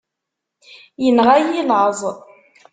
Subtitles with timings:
[1.07, 1.99] Inɣa-yi laẓ.